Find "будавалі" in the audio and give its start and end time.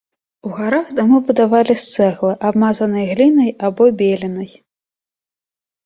1.27-1.75